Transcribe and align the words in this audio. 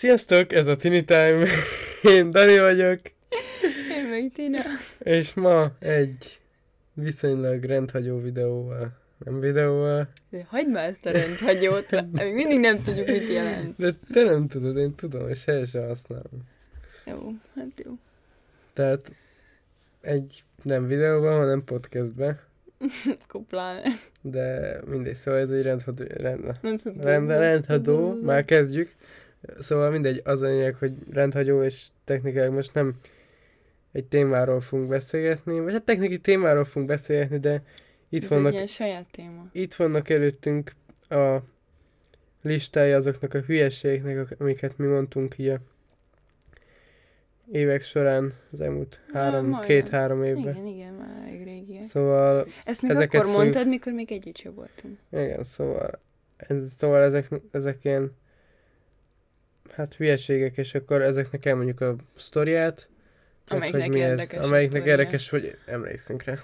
Sziasztok, 0.00 0.52
ez 0.52 0.66
a 0.66 0.76
Tini 0.76 1.04
Time. 1.04 1.46
Én 2.16 2.30
Dani 2.30 2.58
vagyok. 2.58 3.00
Én 3.90 4.04
meg 4.08 4.30
Tina. 4.34 4.62
És 4.98 5.34
ma 5.34 5.72
egy 5.78 6.40
viszonylag 6.94 7.64
rendhagyó 7.64 8.20
videóval. 8.20 8.92
Nem 9.18 9.40
videóval. 9.40 10.08
De 10.30 10.46
hagyd 10.48 10.70
már 10.70 10.88
ezt 10.88 11.06
a 11.06 11.10
rendhagyót, 11.10 11.90
még 12.12 12.34
mindig 12.34 12.58
nem 12.58 12.82
tudjuk, 12.82 13.06
mit 13.06 13.28
jelent. 13.28 13.76
De 13.76 13.92
te 14.12 14.24
nem 14.24 14.48
tudod, 14.48 14.76
én 14.76 14.94
tudom, 14.94 15.28
és 15.28 15.46
el 15.46 15.64
sem 15.64 15.86
használom. 15.86 16.48
Jó, 17.06 17.32
hát 17.54 17.82
jó. 17.84 17.92
Tehát 18.72 19.12
egy 20.00 20.44
nem 20.62 20.86
videóban, 20.86 21.38
hanem 21.38 21.64
podcastbe. 21.64 22.44
Kuplán. 23.28 23.82
De 24.20 24.76
mindegy, 24.86 25.14
szóval 25.14 25.40
ez 25.40 25.50
egy 25.50 25.62
rendhagyó, 25.62 26.04
rend, 26.08 26.56
rend, 27.00 27.28
rendhagyó, 27.28 28.20
már 28.22 28.44
kezdjük. 28.44 28.94
Szóval 29.58 29.90
mindegy, 29.90 30.20
az 30.24 30.42
a 30.42 30.46
lényeg, 30.46 30.74
hogy 30.74 30.94
rendhagyó, 31.12 31.62
és 31.62 31.86
technikailag 32.04 32.52
most 32.54 32.74
nem 32.74 32.94
egy 33.92 34.04
témáról 34.04 34.60
fogunk 34.60 34.88
beszélgetni, 34.88 35.60
vagy 35.60 35.72
hát 35.72 35.82
technikai 35.84 36.18
témáról 36.18 36.64
fogunk 36.64 36.88
beszélgetni, 36.90 37.38
de 37.38 37.62
itt 38.08 38.22
Ez 38.22 38.28
vannak, 38.28 38.46
egy 38.46 38.52
ilyen 38.52 38.66
saját 38.66 39.06
téma. 39.10 39.48
itt 39.52 39.74
vannak 39.74 40.08
előttünk 40.08 40.72
a 41.08 41.36
listája 42.42 42.96
azoknak 42.96 43.34
a 43.34 43.38
hülyeségeknek, 43.40 44.40
amiket 44.40 44.78
mi 44.78 44.86
mondtunk 44.86 45.38
így 45.38 45.48
a 45.48 45.58
évek 47.52 47.82
során, 47.82 48.32
az 48.52 48.60
elmúlt 48.60 49.00
három, 49.12 49.60
két-három 49.60 50.24
évben. 50.24 50.54
Igen, 50.54 50.66
igen, 50.66 50.92
már 50.92 51.22
elég 51.26 51.44
régiek. 51.44 51.82
Szóval, 51.82 52.46
Ezt 52.64 52.82
még 52.82 52.90
ezeket 52.90 53.14
akkor 53.14 53.24
fogjuk- 53.24 53.42
mondtad, 53.42 53.68
mikor 53.68 53.92
még 53.92 54.12
együtt 54.12 54.36
sem 54.36 54.54
voltunk. 54.54 54.98
igen, 55.12 55.44
szóval, 55.44 55.90
ez, 56.36 56.72
szóval 56.76 57.02
ezek, 57.02 57.28
ezek 57.50 57.84
ilyen, 57.84 58.12
hát 59.72 59.94
hülyeségek, 59.94 60.56
és 60.56 60.74
akkor 60.74 61.02
ezeknek 61.02 61.46
elmondjuk 61.46 61.80
a 61.80 61.96
sztoriát, 62.16 62.88
Amelyiknek 63.48 63.82
hogy 63.82 63.90
mi 63.92 64.00
ez, 64.02 64.10
érdekes 64.10 64.38
a 64.38 64.42
amelyiknek 64.44 64.84
érdekes, 64.86 65.28
hogy 65.30 65.56
emlékszünk 65.66 66.22
rá. 66.22 66.38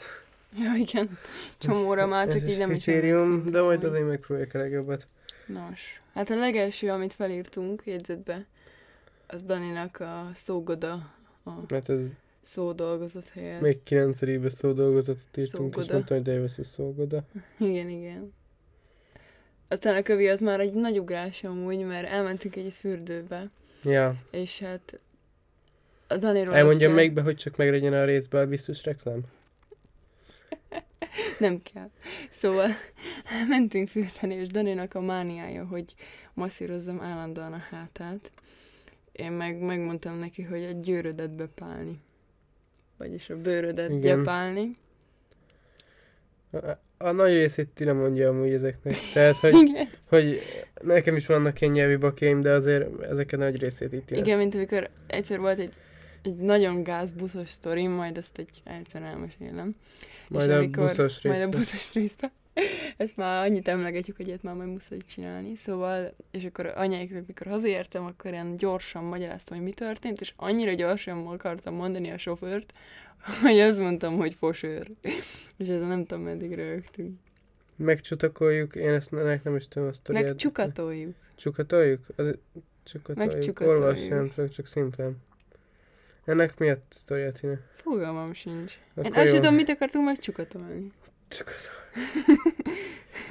Ja, 0.59 0.73
igen. 0.77 1.19
Csomóra 1.59 2.06
már 2.06 2.27
Ez 2.27 2.34
csak 2.34 2.42
is 2.42 2.53
így 2.53 2.59
nem 2.59 2.70
is 2.70 2.83
kritérium, 2.83 3.19
emlékszünk 3.20 3.51
de 3.55 3.61
majd 3.62 3.81
hogy- 3.81 3.89
azért 3.91 4.06
megpróbáljuk 4.06 4.55
a 4.55 4.59
legjobbat. 4.59 5.06
Nos, 5.47 6.01
hát 6.14 6.31
a 6.31 6.36
legelső, 6.36 6.91
amit 6.91 7.12
felírtunk 7.12 7.83
jegyzetbe, 7.84 8.47
az 9.27 9.42
Daninak 9.42 10.01
a 10.01 10.31
szógoda, 10.34 10.92
a 11.45 11.51
Mert 11.69 11.89
ez 11.89 12.01
szó 12.42 12.73
dolgozott 12.73 13.29
helyett. 13.29 13.61
még 13.61 13.83
9 13.83 14.53
szó 14.53 14.73
dolgozatot 14.73 15.36
írtunk, 15.36 15.45
és 15.77 15.81
Szógoda. 15.83 15.92
mondtam, 15.92 16.17
hogy 16.17 16.27
Davis 16.34 16.58
is 16.58 16.67
szógoda. 16.67 17.25
Igen, 17.58 17.89
igen. 17.89 18.33
Aztán 19.69 19.97
a 19.97 20.03
kövi 20.03 20.28
az 20.28 20.41
már 20.41 20.61
egy 20.61 20.72
nagy 20.72 20.98
ugrás 20.98 21.45
amúgy, 21.45 21.84
mert 21.84 22.09
elmentünk 22.09 22.56
együtt 22.56 22.75
fürdőbe, 22.75 23.50
Ja, 23.86 24.14
és 24.31 24.58
hát 24.58 25.00
a 26.06 26.17
Daniról 26.17 26.55
elmondjam 26.55 26.91
azt 26.91 27.00
még 27.00 27.12
be, 27.12 27.23
hogy 27.23 27.36
csak 27.36 27.56
meglegyen 27.56 27.92
a 27.92 28.05
részben 28.05 28.42
a 28.42 28.47
biztos 28.47 28.84
reklám. 28.84 29.20
Nem 31.39 31.62
kell. 31.62 31.91
Szóval 32.31 32.69
mentünk 33.48 33.89
fürdeni, 33.89 34.34
és 34.34 34.48
Daninak 34.48 34.95
a 34.95 35.00
mániája, 35.00 35.67
hogy 35.67 35.95
masszírozzam 36.34 37.01
állandóan 37.01 37.53
a 37.53 37.62
hátát. 37.70 38.30
Én 39.12 39.33
meg 39.33 39.58
megmondtam 39.58 40.19
neki, 40.19 40.42
hogy 40.42 40.64
a 40.64 40.73
győrödet 40.73 41.30
bepálni. 41.30 42.01
Vagyis 42.97 43.30
a 43.30 43.36
bőrödet 43.41 43.91
Igen. 43.91 44.01
gyepálni. 44.01 44.77
A, 46.99 47.11
nagy 47.11 47.33
részét 47.33 47.69
ti 47.69 47.85
nem 47.85 47.97
mondja 47.97 48.29
amúgy 48.29 48.53
ezeknek. 48.53 48.97
Tehát, 49.15 49.37
hogy, 49.37 49.55
Igen. 49.55 49.89
hogy 50.09 50.41
nekem 50.83 51.17
is 51.17 51.27
vannak 51.27 51.61
ilyen 51.61 51.73
nyelvi 51.73 51.97
bakjaim, 51.97 52.41
de 52.41 52.53
azért 52.53 53.03
ezeket 53.03 53.39
nagy 53.39 53.59
részét 53.61 53.93
itt 53.93 54.11
ilyen. 54.11 54.25
Igen, 54.25 54.39
mint 54.39 54.55
amikor 54.55 54.89
egyszer 55.07 55.39
volt 55.39 55.59
egy, 55.59 55.73
egy 56.23 56.37
nagyon 56.37 56.83
gázbuszos 56.83 57.51
sztorim, 57.51 57.91
majd 57.91 58.17
ezt 58.19 58.39
egy 58.39 58.63
egyszer 58.65 59.03
elmesélem. 59.03 59.77
Majd 60.29 60.48
és 60.48 60.55
a 60.55 60.57
amikor- 60.57 60.86
buszos 60.86 61.23
Majd 61.23 61.42
a 61.42 61.48
buszos 61.48 61.92
részben. 61.92 62.30
Ezt 62.96 63.17
már 63.17 63.46
annyit 63.46 63.68
emlegetjük, 63.68 64.17
hogy 64.17 64.27
ilyet 64.27 64.42
már 64.42 64.55
majd 64.55 64.68
muszáj 64.68 64.98
csinálni. 64.98 65.56
Szóval, 65.56 66.14
és 66.30 66.44
akkor 66.44 66.67
anyáiknak, 66.67 67.27
mikor 67.27 67.46
hazaértem, 67.46 68.05
akkor 68.05 68.30
ilyen 68.30 68.56
gyorsan 68.56 69.05
magyaráztam, 69.05 69.56
hogy 69.56 69.67
mi 69.67 69.72
történt, 69.72 70.20
és 70.20 70.33
annyira 70.36 70.72
gyorsan 70.72 71.27
akartam 71.27 71.74
mondani 71.74 72.11
a 72.11 72.18
sofőrt, 72.18 72.72
hogy 73.42 73.58
azt 73.58 73.78
mondtam, 73.78 74.17
hogy 74.17 74.34
fosőr. 74.34 74.90
És 75.58 75.68
ezzel 75.68 75.89
nem 75.89 76.05
tudom, 76.05 76.24
meddig 76.24 76.55
rögtünk. 76.55 77.18
Megcsutakoljuk, 77.77 78.74
én 78.74 78.92
ezt 78.92 79.12
ennek 79.12 79.42
nem 79.42 79.56
is 79.56 79.68
tudom 79.68 79.88
a 79.88 79.92
sztoriát. 79.92 80.24
Meg 80.24 80.36
csukatoljuk. 80.36 81.14
Az, 82.17 82.34
csukatoljuk. 82.84 83.33
Megcsukatoljuk. 83.33 84.08
Nem 84.08 84.33
tudok, 84.34 84.50
csak 84.50 84.67
szimplán. 84.67 85.17
Ennek 86.24 86.58
mi 86.58 86.68
a 86.68 86.78
sztoriát, 86.88 87.42
Ine? 87.42 87.61
Fogalmam 87.74 88.33
sincs. 88.33 88.73
Én 88.73 89.05
Akkor 89.05 89.17
azt 89.17 89.27
sem 89.27 89.34
jó. 89.34 89.40
tudom, 89.40 89.55
mit 89.55 89.68
akartunk 89.68 90.05
megcsukatolni. 90.05 90.92
Csukatoljuk. 91.29 91.75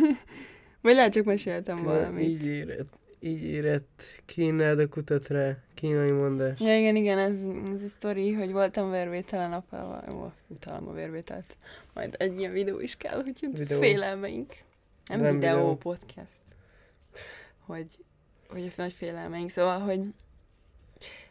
Vagy 0.81 0.95
lehet 0.95 1.13
csak 1.13 1.25
meséltem 1.25 1.75
Tina, 1.75 1.87
valamit. 1.91 2.23
Így 2.29 2.45
érett, 2.45 2.93
így 3.19 3.43
érett. 3.43 4.03
Kínáld 4.25 4.79
a 4.79 4.87
kutat 4.89 5.27
rá. 5.27 5.57
Kínai 5.73 6.11
mondás. 6.11 6.59
Ja, 6.59 6.77
igen, 6.79 6.95
igen, 6.95 7.17
ez, 7.17 7.39
ez 7.73 7.81
a 7.81 7.87
sztori, 7.87 8.33
hogy 8.33 8.51
voltam 8.51 8.91
vérvételen 8.91 9.53
apával. 9.53 10.03
Ó, 10.15 10.31
utálom 10.47 10.87
a 10.87 10.91
vérvételt. 10.93 11.55
Majd 11.93 12.15
egy 12.19 12.39
ilyen 12.39 12.51
videó 12.51 12.79
is 12.79 12.95
kell, 12.97 13.23
hogy 13.23 13.49
Videó. 13.51 13.79
félelmeink. 13.79 14.53
Nem, 15.05 15.21
Nem 15.21 15.39
videó, 15.39 15.55
videó. 15.55 15.75
podcast. 15.75 16.41
Hogy, 17.59 17.87
hogy 18.49 18.63
a 18.65 18.81
nagy 18.81 18.93
félelmeink. 18.93 19.49
Szóval, 19.49 19.79
hogy 19.79 20.01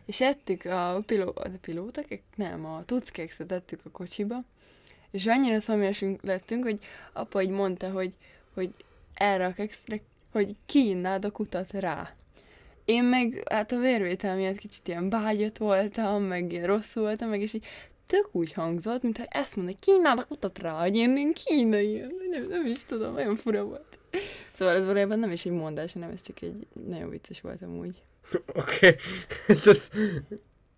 és 0.06 0.20
ettük 0.20 0.64
a, 0.64 1.02
piló, 1.06 1.32
a 1.34 1.48
pilótak, 1.60 2.06
nem, 2.36 2.64
a 2.64 2.84
tuckekszet 2.84 3.52
ettük 3.52 3.80
a 3.84 3.90
kocsiba, 3.90 4.36
és 5.14 5.26
annyira 5.26 5.60
szomjasak 5.60 6.22
lettünk, 6.22 6.64
hogy 6.64 6.78
apa 7.12 7.42
így 7.42 7.48
mondta, 7.48 7.90
hogy, 7.90 8.12
hogy 8.54 8.70
erre 9.14 9.46
a 9.46 9.52
kekszre, 9.52 10.00
hogy 10.32 10.54
kiinnád 10.66 11.24
a 11.24 11.30
kutat 11.30 11.72
rá. 11.72 12.14
Én 12.84 13.04
meg 13.04 13.42
hát 13.50 13.72
a 13.72 13.78
vérvétel 13.78 14.36
miatt 14.36 14.56
kicsit 14.56 14.88
ilyen 14.88 15.08
bágyat 15.08 15.58
voltam, 15.58 16.22
meg 16.22 16.52
ilyen 16.52 16.66
rosszul 16.66 17.02
voltam, 17.02 17.28
meg 17.28 17.40
és 17.40 17.52
így 17.52 17.64
tök 18.06 18.28
úgy 18.32 18.52
hangzott, 18.52 19.02
mintha 19.02 19.24
ezt 19.24 19.56
mondja, 19.56 19.76
kínáld 19.80 20.18
a 20.18 20.24
kutat 20.24 20.58
rá, 20.58 20.80
hogy 20.80 20.96
én, 20.96 21.16
én 21.16 21.32
kínai, 21.32 22.04
nem, 22.30 22.46
nem 22.48 22.66
is 22.66 22.84
tudom, 22.84 23.14
nagyon 23.14 23.36
fura 23.36 23.64
volt. 23.64 23.98
Szóval 24.52 24.74
ez 24.74 24.84
valójában 24.84 25.18
nem 25.18 25.30
is 25.30 25.44
egy 25.44 25.52
mondás, 25.52 25.92
hanem 25.92 26.10
ez 26.10 26.20
csak 26.20 26.42
egy 26.42 26.66
nagyon 26.86 27.10
vicces 27.10 27.40
volt 27.40 27.62
amúgy. 27.62 28.02
Oké. 28.54 28.96
Ez- 29.70 29.90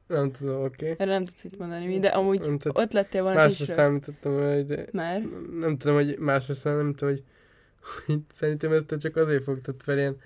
Nem 0.06 0.30
tudom, 0.30 0.64
oké. 0.64 0.94
Erre 0.98 1.10
nem 1.10 1.24
tudsz 1.24 1.42
mit 1.42 1.58
mondani, 1.58 1.86
mi, 1.86 1.98
de 1.98 2.08
amúgy 2.08 2.38
Nem 2.40 2.58
tudom. 2.58 2.82
ott 2.82 2.92
lettél 2.92 3.22
volna 3.22 3.36
Másra 3.36 3.52
is 3.52 3.58
rög- 3.58 3.70
számítottam, 3.78 4.32
hogy 4.32 4.66
de 4.66 4.86
Mert? 4.92 5.24
nem 5.60 5.76
tudom, 5.76 5.94
hogy 5.96 6.16
másra 6.18 6.54
szám, 6.54 6.76
nem 6.76 6.94
tudom, 6.94 7.14
hogy, 7.14 7.22
hogy 8.06 8.18
szerintem 8.38 8.72
ezt 8.72 9.00
csak 9.00 9.16
azért 9.16 9.42
fogtad 9.42 9.74
fel 9.78 9.98
ilyen, 9.98 10.16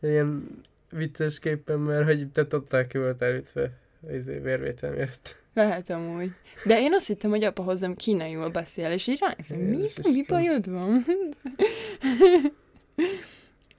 ilyen 0.00 0.44
viccesképpen, 0.90 1.78
mert 1.78 2.04
hogy 2.04 2.28
te 2.28 2.46
totál 2.46 2.86
ki 2.86 2.98
volt 2.98 3.22
elütve 3.22 3.70
izé, 4.12 4.38
vérvétel 4.38 4.92
miatt. 4.92 5.40
Lehet 5.54 5.90
amúgy. 5.90 6.30
De 6.64 6.80
én 6.80 6.94
azt 6.94 7.06
hittem, 7.06 7.30
hogy 7.30 7.44
apa 7.44 7.62
hozzám 7.62 7.94
kínaiul 7.94 8.48
beszél, 8.48 8.90
és 8.90 9.06
így 9.06 9.18
ránéztem, 9.20 9.58
mi, 9.58 9.86
mi 10.02 10.22
bajod 10.28 10.70
van? 10.70 11.04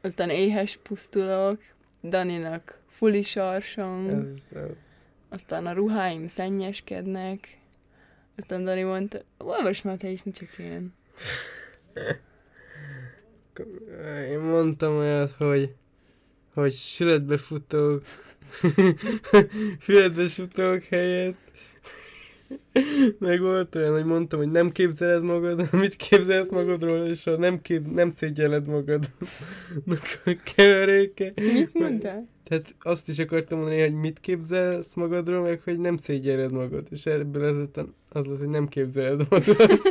Aztán 0.02 0.30
éhes 0.30 0.80
pusztulok, 0.84 1.60
Daninak 2.04 2.80
fuli 2.90 3.22
sarsong, 3.22 4.10
Ez, 4.10 4.58
ez. 4.62 4.70
Aztán 5.34 5.66
a 5.66 5.74
ruháim 5.74 6.28
szennyeskednek, 6.28 7.58
aztán 8.36 8.64
Dani 8.64 8.84
mondta, 8.84 9.20
olvasd 9.38 9.86
már 9.86 9.98
te 9.98 10.10
is, 10.10 10.22
csak 10.34 10.58
én. 10.58 10.94
Én 14.30 14.40
mondtam 14.40 14.96
olyat, 14.98 15.32
hogy 15.32 15.76
hogy 16.54 16.74
sületbe 16.74 17.38
futók, 17.38 18.04
füledbe 19.80 20.28
futók 20.38 20.84
helyett, 20.84 21.52
meg 23.20 23.42
volt 23.42 23.76
olyan, 23.76 23.94
hogy 23.94 24.06
mondtam, 24.06 24.40
hogy 24.40 24.52
nem 24.52 24.72
képzeled 24.72 25.24
magad, 25.24 25.70
mit 25.82 25.96
képzelsz 25.96 26.52
magadról, 26.52 27.06
és 27.06 27.24
ha 27.24 27.38
nem, 27.38 27.62
kép, 27.62 27.94
nem 27.94 28.10
szégyelled 28.10 28.68
magad. 28.68 29.10
a 30.26 30.36
keveréke. 30.56 31.32
Mit 31.36 31.74
mondtál? 31.74 32.28
Tehát 32.44 32.76
azt 32.80 33.10
is 33.10 33.20
akartam 33.20 33.58
mondani, 33.58 33.82
hogy 33.82 33.94
mit 33.94 34.20
képzelsz 34.20 34.94
magadról, 34.94 35.42
meg 35.42 35.62
hogy 35.64 35.80
nem 35.80 35.98
szégyelled 35.98 36.52
magad. 36.52 36.88
És 36.90 37.06
ebből 37.06 37.44
az, 37.44 37.56
lett- 37.56 37.90
az 38.10 38.26
lett, 38.26 38.40
hogy 38.40 38.48
nem 38.48 38.68
képzeled 38.68 39.28
magad. 39.30 39.58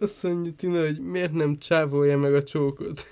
Azt 0.00 0.22
mondja 0.22 0.52
Tina, 0.56 0.80
hogy 0.80 1.00
miért 1.00 1.32
nem 1.32 1.56
csávolja 1.56 2.18
meg 2.18 2.34
a 2.34 2.42
csókot. 2.42 3.06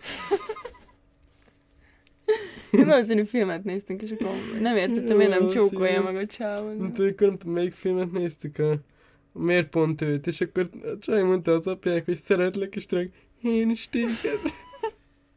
Valószínű 2.85 3.25
filmet 3.25 3.65
néztünk, 3.65 4.03
és 4.03 4.11
akkor 4.11 4.31
nem 4.61 4.77
értettem, 4.77 5.17
miért 5.17 5.39
nem 5.39 5.49
csókolja 5.49 6.03
meg 6.03 6.17
a 6.17 6.27
csávon. 6.27 6.77
Mint 6.77 6.99
amikor 6.99 7.27
nem 7.27 7.37
tudom, 7.39 7.55
melyik 7.55 7.75
filmet 7.75 8.13
néztük, 8.13 8.59
a, 8.59 8.79
miért 9.33 9.69
pont 9.69 10.03
őt, 10.03 10.27
és 10.27 10.41
akkor 10.41 10.69
a 10.83 10.99
csaj 10.99 11.23
mondta 11.23 11.53
az 11.53 11.67
apjának, 11.67 12.05
hogy 12.05 12.19
szeretlek, 12.19 12.77
és 12.77 12.87
tényleg 12.87 13.11
én 13.43 13.71
is 13.71 13.89
téged. 13.89 14.41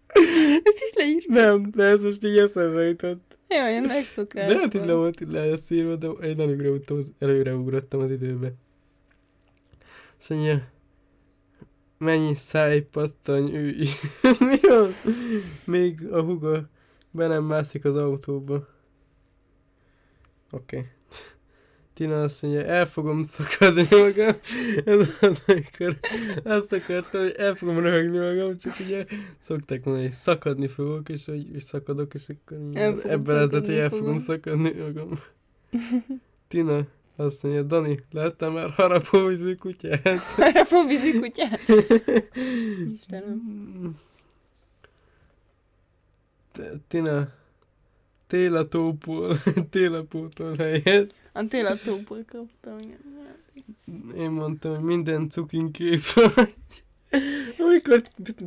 Ezt 0.64 0.84
is 0.84 0.94
leírt. 0.94 1.28
Nem, 1.28 1.72
de 1.72 1.84
ez 1.84 2.02
most 2.02 2.26
így 2.26 2.38
eszembe 2.38 2.82
jutott. 2.82 3.38
Jaj, 3.48 3.70
ilyen 3.72 3.84
megszokás. 3.84 4.54
De 4.54 4.60
hát 4.60 4.74
így 4.74 4.86
le 4.86 4.94
volt 4.94 5.22
így 5.22 5.32
le 5.32 5.40
ezt 5.40 5.72
írva, 5.72 5.96
de 5.96 6.08
én 6.08 6.40
előreugrottam 6.40 6.98
az, 6.98 7.12
előreugrottam 7.20 8.00
az 8.00 8.12
időbe. 8.12 8.52
Azt 10.20 10.30
mondja, 10.30 10.68
mennyi 11.98 12.36
szájpattany 12.36 13.54
ő 13.54 13.76
Mi 14.50 14.60
van? 14.62 14.92
Még 15.66 16.12
a 16.12 16.22
huga 16.22 16.70
be 17.12 17.28
nem 17.28 17.44
mászik 17.44 17.86
az 17.86 17.96
autóba. 17.96 18.68
Oké. 20.52 20.78
Okay. 20.78 20.90
Tina 21.94 22.24
azt 22.24 22.42
mondja, 22.42 22.64
el 22.64 22.86
fogom 22.86 23.24
szakadni 23.24 23.88
magam. 23.90 24.36
Ez 24.86 25.00
az, 25.22 25.44
amikor 25.48 26.00
azt 26.44 26.74
akartam, 26.74 27.22
hogy 27.22 27.36
el 27.38 27.56
fogom 27.56 27.80
röhögni 27.80 28.18
magam, 28.18 28.58
csak 28.58 28.74
ugye 28.80 29.06
szokták 29.40 29.86
mondani, 29.86 30.08
hogy 30.08 30.16
szakadni 30.16 30.68
fogok, 30.68 31.10
és 31.10 31.26
hogy 31.26 31.56
és 31.56 31.64
szakadok, 31.64 32.14
és 32.14 32.26
akkor 32.28 32.58
ebben 33.06 33.36
ez 33.36 33.50
lett, 33.52 33.66
hogy 33.66 33.76
el 33.76 33.90
fogom 33.90 34.18
szakadni 34.18 34.72
magam. 34.72 35.20
Tina 36.48 36.88
azt 37.16 37.44
mondja, 37.44 37.64
Dani, 37.64 38.00
láttam 38.12 38.54
már 38.54 38.70
harapóvízű 38.70 39.56
kutyát? 39.56 40.22
Vízi 40.88 41.20
kutyát. 41.20 41.60
Istenem. 42.96 43.98
Tina, 46.88 47.34
télatópól, 48.28 49.42
télapótól 49.70 50.56
helyett. 50.56 51.14
A 51.34 51.48
télatóból 51.48 52.26
kaptam. 52.28 52.80
igen. 52.80 53.00
Én 54.18 54.30
mondtam, 54.30 54.76
hogy 54.76 54.84
minden 54.84 55.30
cukinkép 55.30 56.00
vagy. 56.36 56.54
Amikor 57.58 58.02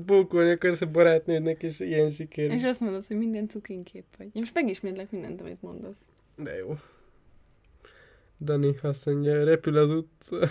bókolni 0.06 0.50
akarsz 0.50 0.80
a 0.80 0.86
barátnődnek, 0.86 1.62
és 1.62 1.80
ilyen 1.80 2.10
siker. 2.10 2.50
És 2.50 2.62
azt 2.62 2.80
mondod, 2.80 3.06
hogy 3.06 3.16
minden 3.16 3.48
cukinkép 3.48 4.04
vagy. 4.18 4.26
Én 4.26 4.40
most 4.40 4.54
megismétlek 4.54 5.10
mindent, 5.10 5.40
amit 5.40 5.62
mondasz. 5.62 5.98
De 6.36 6.56
jó. 6.56 6.78
Dani 8.40 8.74
azt 8.82 9.06
mondja, 9.06 9.44
repül 9.44 9.76
az 9.76 9.90
utca. 9.90 10.48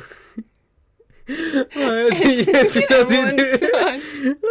Majd 1.76 2.14
így 2.26 2.50
repül 2.52 2.98
az 2.98 3.12
idő. 3.12 3.52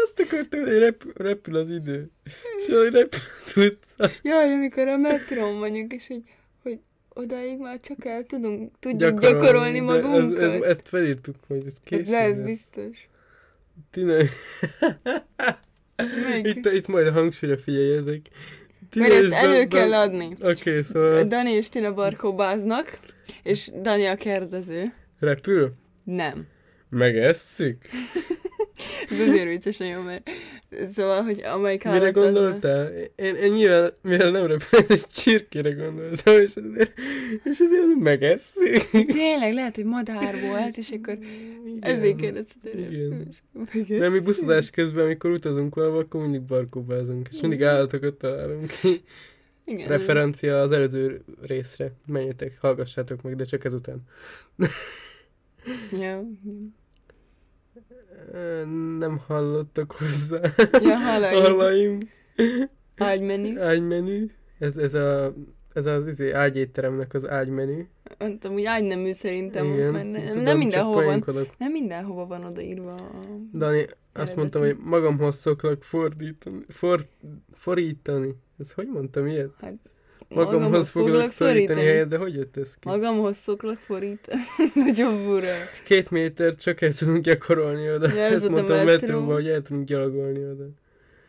Azt 0.05 0.21
akartam, 0.21 0.61
hogy 0.61 0.79
rep, 0.79 1.03
repül 1.15 1.57
az 1.57 1.71
idő. 1.71 2.11
És 2.59 2.67
hogy 2.67 2.93
repül 2.93 3.19
az 3.45 3.53
utca. 3.57 4.11
Jaj, 4.23 4.53
amikor 4.53 4.89
a 4.89 4.97
metrón 4.97 5.59
vagyunk, 5.59 5.93
és 5.93 6.07
hogy, 6.07 6.23
hogy 6.63 6.79
odáig 7.09 7.59
már 7.59 7.81
csak 7.81 8.05
el 8.05 8.23
tudunk, 8.23 8.73
tudjuk 8.79 9.21
Gyakorolni, 9.21 9.79
gyakorolni, 9.79 9.81
magunkat. 9.81 10.39
Ez, 10.39 10.51
ez, 10.53 10.61
ezt 10.63 10.89
felírtuk 10.89 11.37
majd, 11.47 11.67
ez 11.67 11.73
ez 11.73 11.79
később 11.85 12.07
lesz 12.07 12.41
biztos. 12.41 13.09
Meg. 16.29 16.47
itt, 16.47 16.67
itt 16.67 16.87
majd 16.87 17.07
a 17.07 17.13
hangsúlyra 17.13 17.59
figyeljetek. 17.59 18.21
Tina 18.91 19.09
Mert 19.09 19.25
ezt 19.25 19.33
elő 19.33 19.65
Dan- 19.65 19.69
kell 19.69 19.95
adni. 19.95 20.37
Oké, 20.41 20.71
okay, 20.71 20.83
szóval 20.83 21.25
Dani 21.25 21.51
és 21.51 21.69
Tina 21.69 21.95
barkóbáznak, 21.95 22.99
és 23.43 23.71
Dani 23.83 24.07
a 24.07 24.15
kérdező. 24.15 24.95
repül? 25.19 25.73
Nem. 26.05 26.47
Megesszük? 26.91 27.77
Ez 29.11 29.19
azért 29.19 29.49
vicces 29.49 29.77
nagyon, 29.77 30.03
mert 30.03 30.31
szóval, 30.89 31.23
hogy 31.23 31.41
amelyik 31.43 31.85
Mire 31.85 32.11
gondoltál? 32.11 32.93
Én, 33.17 33.35
én 33.35 33.53
nyilván, 33.53 33.93
mivel 34.03 34.31
nem 34.31 34.47
repül, 34.47 34.79
egy 34.89 35.07
csirkére 35.07 35.71
gondoltam, 35.71 36.41
és 36.41 36.57
azért, 36.57 36.93
és 37.45 37.61
azért 37.61 37.81
mondom, 37.81 37.99
megesszük? 37.99 38.91
Tényleg, 38.91 39.55
lehet, 39.55 39.75
hogy 39.75 39.85
madár 39.85 40.41
volt, 40.41 40.77
és 40.77 40.91
akkor 40.91 41.19
ezért 41.81 42.17
kérdezte 42.17 42.71
Igen. 43.73 43.99
Mert 43.99 44.13
mi 44.13 44.19
buszozás 44.19 44.71
közben, 44.71 45.05
amikor 45.05 45.31
utazunk 45.31 45.75
valahol, 45.75 45.99
akkor 45.99 46.21
mindig 46.21 46.43
barkóbázunk, 46.43 47.29
és 47.31 47.41
mindig 47.41 47.63
állatokat 47.63 48.15
találunk 48.15 48.73
ki. 48.81 49.03
Igen. 49.65 49.89
Referencia 49.89 50.61
az 50.61 50.73
előző 50.73 51.25
részre. 51.43 51.93
Menjetek, 52.07 52.57
hallgassátok 52.61 53.23
meg, 53.23 53.37
de 53.37 53.45
csak 53.45 53.65
ezután. 53.65 54.03
Ja, 56.01 56.23
Nem 58.99 59.21
hallottak 59.27 59.93
hozzá. 59.93 60.41
ja 60.81 60.97
hallaj. 60.97 61.35
Hallaim. 61.35 61.99
Ágymenü. 62.97 63.61
Ágymenü. 63.61 64.27
Ez, 64.59 64.77
ez, 64.77 64.95
a, 64.95 65.35
ez 65.73 65.87
az 65.87 66.07
izé, 66.07 66.31
ágyétteremnek 66.31 67.15
az 67.15 67.29
ágymenü. 67.29 67.83
Mondtam, 68.19 68.53
hogy 68.53 68.65
ágynemű 68.65 69.13
szerintem, 69.13 69.73
Igen. 69.73 69.93
mert 69.93 70.11
ne, 70.11 70.29
Tudom, 70.29 70.43
nem 70.43 70.59
mindenhova 70.59 71.05
van. 71.05 71.47
Nem 71.59 71.73
mindenhova 71.73 72.27
van 72.27 72.45
odaírva 72.45 72.95
a... 72.95 73.11
Dani, 73.53 73.81
azt 73.83 73.93
Eredeti. 74.13 74.39
mondtam, 74.39 74.63
hogy 74.63 74.77
magamhoz 74.85 75.37
szoklak 75.37 75.83
fordítani. 75.83 76.65
For, 76.69 77.07
forítani. 77.53 78.35
Ez 78.59 78.73
hogy 78.73 78.89
mondtam 78.89 79.27
ilyet? 79.27 79.51
Magamhoz 80.35 80.91
foglak 80.91 81.31
szorítani 81.31 81.81
helyet, 81.81 82.09
de 82.09 82.17
hogy 82.17 82.35
jött 82.35 82.57
ez 82.57 82.75
ki? 82.79 82.89
Magamhoz 82.89 83.37
szoklak 83.37 83.79
forítani. 83.79 84.41
Nagyon 84.75 85.25
fura. 85.25 85.55
Két 85.85 86.11
méter 86.11 86.55
csak 86.57 86.81
el 86.81 86.93
tudunk 86.93 87.19
gyakorolni 87.19 87.91
oda. 87.91 88.09
Ja, 88.09 88.23
ez 88.23 88.33
Ezt 88.33 88.49
mondtam 88.49 88.79
a 88.79 88.85
metró. 88.85 89.07
metróban, 89.07 89.35
hogy 89.35 89.49
el 89.49 89.63
tudunk 89.63 89.87
gyalogolni 89.87 90.45
oda. 90.45 90.65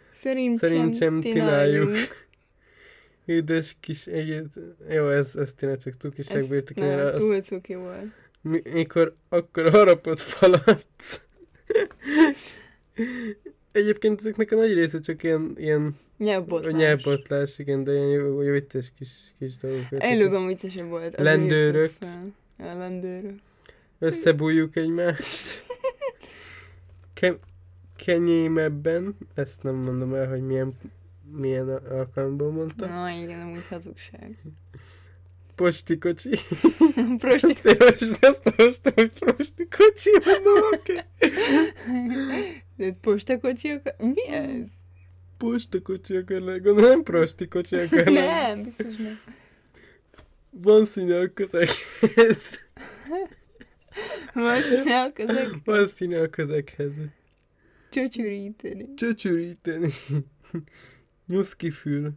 Szerintem, 0.10 0.70
Szerintem 0.70 1.20
tináljuk. 1.20 1.92
Édes 3.26 3.76
kis 3.80 4.06
egyet. 4.06 4.46
Jó, 4.90 5.08
ez, 5.08 5.36
ez 5.36 5.54
tényleg 5.56 5.78
csak 5.80 5.94
cukiságból 5.94 6.56
jöttek 6.56 6.78
az, 7.14 7.20
túl 7.20 7.42
cuki 7.42 7.76
volt. 7.76 8.06
mi, 8.42 8.62
mikor 8.74 9.16
akkor 9.30 9.70
harapott 9.70 10.20
falat. 10.20 10.86
Egyébként 13.72 14.20
ezeknek 14.20 14.52
a 14.52 14.56
nagy 14.56 14.74
része 14.74 15.00
csak 15.00 15.24
ilyen, 15.24 15.54
ilyen 15.58 15.98
Nyelvbotlás. 16.18 16.74
nyelvbotlás, 16.74 17.60
igen, 17.60 17.84
de 17.84 17.92
ilyen 17.92 18.08
jó, 18.08 18.38
vicces 18.38 18.92
kis, 18.98 19.10
kis 19.40 19.56
dolgok. 19.56 19.84
Előben 19.90 20.48
viccesebb 20.48 20.88
volt. 20.88 21.04
azért 21.04 21.22
Lendőrök. 21.22 21.92
Ja, 22.60 22.78
lendőrök. 22.78 23.36
Összebújjuk 24.00 24.76
egymást. 24.76 25.66
Ke- 27.14 27.40
kenyémebben, 27.96 29.16
ezt 29.34 29.64
nem 29.64 29.76
mondom 29.76 30.14
el, 30.14 30.28
hogy 30.28 30.42
milyen, 30.42 30.74
milyen 31.38 31.70
alkalomból 31.70 32.52
mondtam. 32.52 32.90
Na 32.90 33.10
igen, 33.10 33.42
amúgy 33.42 33.68
hazugság. 33.70 34.38
Posti 35.56 35.98
kocsi. 35.98 36.30
Prosti. 37.20 37.70
Azt 37.70 38.00
most 38.00 38.26
azt 38.26 38.54
olvastam, 38.58 38.94
hogy 38.96 39.12
prosti 39.20 39.68
kocsi, 39.78 40.10
mondom, 40.26 40.70
oké. 40.74 41.00
De 42.82 42.94
postakocsi 43.02 43.70
akar... 43.70 43.96
Mi 43.98 44.28
ez? 44.28 44.68
Posta 45.38 45.82
kocsi 45.82 46.16
akar 46.16 46.42
lenni, 46.42 46.60
gondolom 46.60 46.90
nem 46.90 47.04
prosti 47.04 47.48
kocsi 47.48 47.76
akar 47.76 48.06
lenni. 48.06 48.20
Nem, 48.20 48.62
biztos 48.64 48.96
nem. 48.96 49.20
Van 50.50 50.86
színe 50.86 51.20
a 51.20 51.34
közeghez. 51.34 52.60
Van 54.34 54.62
színe 54.62 55.12
ezek 55.16 55.50
Van 55.64 55.88
színe 55.88 56.22
a 56.22 56.30
közeghez. 56.30 56.92
csöcsüríteni. 57.90 58.94
Csöcsüríteni. 58.94 59.92
Nyuszki 61.28 61.72
fül. 61.72 62.12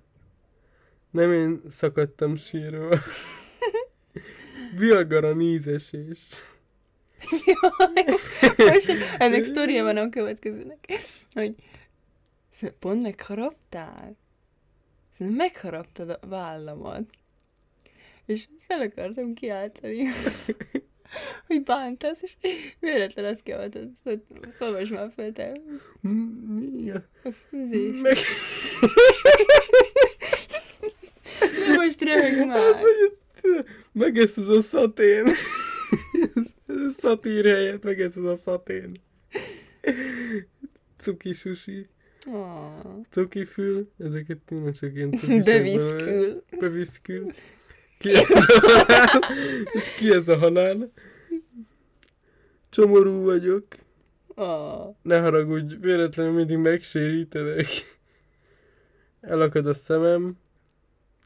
Nem 1.11 1.33
én 1.33 1.61
szakadtam 1.68 2.37
sírva. 2.37 2.99
Viagara 4.78 5.35
nízesés. 5.35 6.28
Most 8.57 8.93
ennek 9.19 9.45
sztoria 9.45 9.83
van 9.83 9.97
a 9.97 10.09
következőnek, 10.09 10.87
hogy 11.33 11.54
Szerintem 12.54 12.78
pont 12.78 13.02
megharaptál? 13.02 14.16
Szerintem 15.16 15.37
megharaptad 15.37 16.11
a 16.11 16.19
vállamat. 16.26 17.02
És 18.26 18.47
fel 18.66 18.81
akartam 18.81 19.35
kiáltani, 19.35 20.04
hogy 21.47 21.62
bántasz, 21.62 22.23
és 22.23 22.37
véletlen 22.78 23.25
azt 23.25 23.43
kiáltad, 23.43 23.90
szolvasd 24.59 24.93
már 24.93 25.12
fel 25.16 25.33
te. 25.33 25.61
Mi. 26.00 26.90
Az 27.23 27.37
üzés. 27.50 28.00
Meg... 28.00 28.16
De 31.66 31.75
most 31.76 32.02
röhög 32.02 32.47
már. 32.47 32.75
meg 33.93 34.19
ez 34.19 34.33
az 34.37 34.49
a 34.49 34.61
szatén. 34.61 35.26
Szatír 37.04 37.44
helyett, 37.44 37.84
meg 37.84 38.00
ez 38.00 38.16
az 38.16 38.25
a 38.25 38.37
szatén. 38.37 39.00
Cuki 40.96 41.32
sushi, 41.32 41.88
Ah, 42.26 42.96
cuki 43.11 43.44
fül, 43.44 43.90
ezeket 43.99 44.38
tényleg 44.38 44.75
csak 44.75 44.94
ilyen 44.94 45.11
Beviszkül. 45.44 46.42
Beviszkül. 46.61 47.30
Ki 47.99 48.11
ez 48.11 48.28
a 48.28 48.58
halál? 48.68 49.23
Ki 49.99 50.12
ez 50.12 50.28
a 50.28 50.37
halál? 50.38 50.92
Csomorú 52.70 53.23
vagyok. 53.23 53.64
Ah. 54.34 54.94
Ne 55.02 55.20
haragudj, 55.20 55.75
véletlenül 55.80 56.32
mindig 56.32 56.56
megsérítenek. 56.56 57.66
Elakad 59.20 59.66
a 59.66 59.75
szemem. 59.75 60.38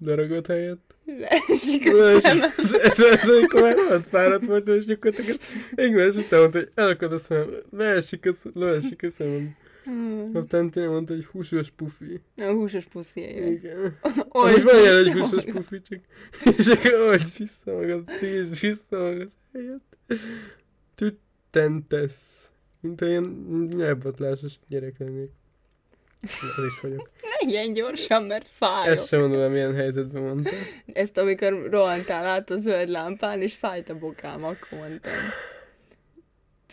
Daragod 0.00 0.47
helyett. 0.47 0.95
Leesik 1.05 1.93
a 1.93 2.21
szemem. 2.21 2.50
Ez, 2.57 2.73
ez, 2.73 2.99
ez, 2.99 3.28
amikor 3.28 3.62
már 3.62 3.75
rohadt 3.75 4.07
fáradt 4.07 4.47
voltam, 4.47 4.75
és 4.75 4.85
gyakorlatilag 4.85 5.40
egymás 5.75 6.14
után 6.14 6.40
mondta, 6.40 6.59
hogy 6.59 6.71
elakad 6.75 7.12
a 7.12 7.19
szemem. 7.19 7.50
Leesik 7.71 8.26
a, 8.26 8.49
leesik 8.55 9.02
a 9.02 9.11
szemem. 9.11 9.57
Hmm. 9.85 10.31
Aztán 10.37 10.71
Tina 10.71 10.90
mondta, 10.90 11.14
hogy 11.14 11.25
húsos 11.25 11.71
pufi. 11.71 12.21
A 12.37 12.50
húsos 12.50 12.87
jön. 13.14 13.52
Igen. 13.52 13.99
Most 14.33 14.62
van 14.62 14.81
ilyen 14.81 15.05
egy 15.05 15.12
húsos 15.12 15.45
magad. 15.45 15.52
pufi, 15.55 15.81
csak 15.83 16.00
és 16.59 16.67
akkor 16.69 16.95
olvasd 16.95 17.38
vissza 17.38 17.73
magad, 17.73 18.05
tíz 18.21 18.61
vissza 18.61 18.99
magad 18.99 19.31
helyett. 19.52 19.97
Tüttentesz. 20.95 22.50
Mint 22.81 23.00
olyan 23.00 23.47
nyelvbotlásos 23.76 24.52
gyerek 24.69 24.99
lennék. 24.99 25.31
Az 26.22 26.64
is 26.64 26.80
vagyok. 26.80 27.10
Ne 27.22 27.48
ilyen 27.48 27.72
gyorsan, 27.72 28.22
mert 28.22 28.48
fáj. 28.48 28.88
Ezt 28.88 29.06
sem 29.06 29.20
mondom, 29.20 29.52
milyen 29.52 29.75
helyzetben 29.75 30.22
mondtam. 30.22 30.58
Ezt 30.92 31.18
amikor 31.18 31.68
rohantál 31.70 32.25
át 32.26 32.50
a 32.50 32.56
zöld 32.56 32.88
lámpán, 32.88 33.42
és 33.42 33.54
fájt 33.54 33.88
a 33.88 33.98
bokám, 33.98 34.44
akkor 34.44 34.78
mondtam. 34.78 35.12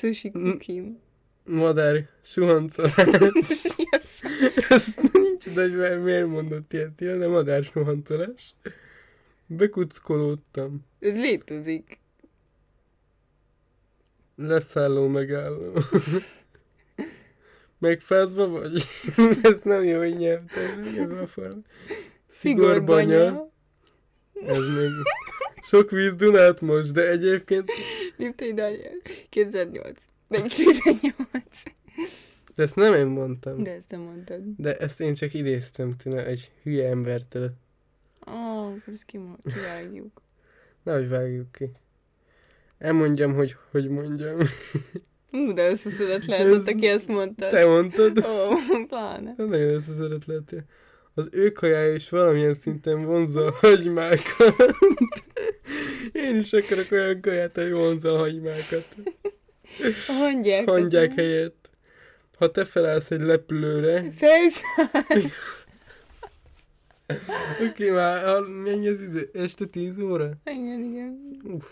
Mm. 0.08 0.52
kukim. 0.52 1.00
Madár, 1.44 2.10
suhancol. 2.22 2.86
yes. 3.92 4.22
Ez 4.70 4.96
nincs, 5.12 5.50
de 5.50 5.96
miért 5.98 6.28
mondott 6.28 6.74
ilyet, 6.74 6.96
de 6.96 7.28
madár 7.28 7.64
suhancolás. 7.64 8.56
Bekuckolódtam. 9.48 10.86
Ez 11.00 11.16
létezik. 11.16 12.00
Leszálló 14.36 15.08
megálló. 15.08 15.74
Megfázva 17.86 18.48
vagy? 18.48 18.88
Ez 19.42 19.62
nem 19.64 19.84
jó, 19.84 19.98
hogy 19.98 20.18
nyelvtelen, 20.18 20.84
ez 20.98 21.22
a 21.22 21.28
fal. 21.28 21.62
Szigorbanya. 22.28 23.52
Ez 24.46 24.58
még 24.58 24.90
sok 25.62 25.90
víz 25.90 26.16
Dunát 26.16 26.62
most, 26.62 26.92
de 26.92 27.10
egyébként 27.10 27.72
Liptai 28.18 28.54
Daniel. 28.54 28.92
2008. 29.30 30.02
Vagy 30.28 30.44
18. 30.44 31.64
de 32.56 32.64
ezt 32.64 32.76
nem 32.76 32.94
én 32.94 33.06
mondtam. 33.06 33.64
De 33.64 33.72
ezt 33.72 33.92
nem 33.92 34.00
mondtad. 34.00 34.42
De 34.58 34.78
ezt 34.78 35.02
én 35.02 35.14
csak 35.14 35.34
idéztem 35.34 35.96
Tina 35.98 36.26
egy 36.26 36.52
hülye 36.64 36.90
embertől. 36.90 37.52
Ó, 38.28 38.32
oh, 38.32 38.66
akkor 38.66 38.94
ezt 38.94 39.06
kimo- 39.06 39.40
kivágjuk. 39.44 40.22
Nehogy 40.84 41.10
vágjuk 41.10 41.52
ki. 41.52 41.72
Elmondjam, 42.78 43.34
hogy 43.34 43.56
hogy 43.72 43.90
mondjam. 43.90 44.38
Ú, 45.36 45.54
de 45.54 45.70
összeszedett 45.70 46.26
lehetett, 46.26 46.68
aki 46.68 46.88
ezt 46.88 47.08
mondta. 47.08 47.48
Te 47.50 47.66
mondtad. 47.66 48.18
Ó, 48.18 48.56
pláne. 48.88 49.34
Ez 49.38 49.48
nagyon 49.48 49.70
összeszedett 49.74 50.26
lettél. 50.26 50.64
Az 51.14 51.28
ő 51.32 51.52
kajája 51.52 51.94
is 51.94 52.10
valamilyen 52.10 52.54
szinten 52.54 53.06
vonza 53.06 53.46
a 53.46 53.52
hagymákat. 53.62 54.56
Én 56.12 56.36
is 56.36 56.54
akarok 56.54 56.92
olyan 56.92 57.22
kaját, 57.22 57.56
hogy 57.56 57.72
vonza 57.72 58.14
a 58.14 58.18
hagymákat. 58.18 58.88
A 60.08 60.12
hangyák. 60.12 60.70
Hangyák 60.70 61.14
helyett. 61.14 61.70
Ha 62.38 62.52
te 62.52 62.66
felállsz 62.66 63.12
egy 63.12 63.22
lepülőre, 63.22 64.06
Face. 64.16 64.62
oké, 67.70 67.90
már 67.90 68.24
ha- 68.26 68.40
mennyi 68.48 68.88
az 68.88 69.02
idő? 69.02 69.30
Este 69.34 69.66
10 69.66 70.00
óra? 70.00 70.32
igen, 70.46 70.84
igen. 70.84 71.40
Uff. 71.44 71.66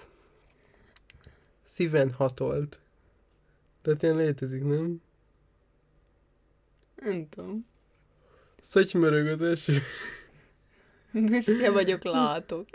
Szíven 1.75 2.11
hatolt. 2.17 2.79
Tehát 3.83 4.03
ilyen 4.03 4.15
létezik, 4.15 4.63
nem? 4.63 5.01
Nem 6.95 7.29
tudom. 7.29 7.65
Szatymörög 8.61 9.27
az 9.27 9.41
eső. 9.41 9.81
Büszke 11.11 11.71
vagyok, 11.71 12.03
látok. 12.03 12.67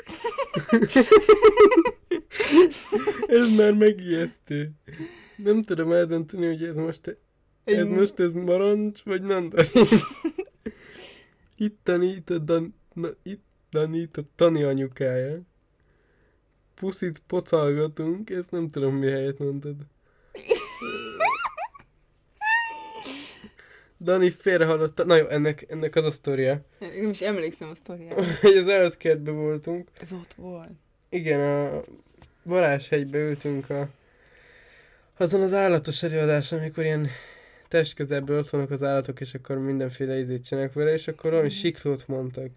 Ez 3.26 3.56
már 3.56 3.74
megijesztő. 3.74 4.70
Nem 5.36 5.62
tudom 5.62 5.92
eldönteni, 5.92 6.46
hogy 6.46 6.64
ez 6.64 6.74
most, 6.74 7.18
ez 7.64 7.86
most 7.86 8.20
ez 8.20 8.32
marancs, 8.32 9.02
vagy 9.02 9.22
nandarin. 9.22 9.86
Itt 11.56 11.78
tanít 11.82 12.30
a, 12.30 12.38
Dan, 12.38 12.74
na, 12.92 13.08
itt 13.22 13.44
tanít 13.70 14.16
a 14.16 14.22
Tani 14.34 14.62
anyukája. 14.62 15.40
Puszit 16.74 17.22
pocalgatunk, 17.26 18.30
ezt 18.30 18.50
nem 18.50 18.68
tudom 18.68 18.94
mi 18.94 19.06
helyet 19.06 19.38
mondtad. 19.38 19.76
Dani 24.00 24.30
félrehallott, 24.30 25.04
na 25.04 25.16
jó, 25.16 25.26
ennek, 25.26 25.64
ennek 25.68 25.96
az 25.96 26.04
a 26.04 26.10
sztoria, 26.10 26.60
Nem 26.78 27.10
is 27.10 27.20
emlékszem 27.20 27.68
a 27.68 27.74
sztoriára. 27.74 28.24
hogy 28.40 28.56
az 28.56 28.68
állatkertben 28.68 29.34
voltunk, 29.36 29.88
Ez 30.00 30.12
ott 30.12 30.34
volt. 30.34 30.70
igen, 31.08 31.40
a 31.40 31.82
Varázshegybe 32.42 33.18
ültünk 33.18 33.70
a, 33.70 33.88
azon 35.16 35.42
az 35.42 35.52
állatos 35.52 36.02
előadáson, 36.02 36.58
amikor 36.58 36.84
ilyen 36.84 37.08
testközelből 37.68 38.38
ott 38.38 38.50
vannak 38.50 38.70
az 38.70 38.82
állatok, 38.82 39.20
és 39.20 39.34
akkor 39.34 39.58
mindenféle 39.58 40.18
ízét 40.18 40.44
csinálnak 40.44 40.72
vele, 40.72 40.92
és 40.92 41.08
akkor 41.08 41.30
valami 41.30 41.48
siklót 41.48 42.08
mondtak. 42.08 42.50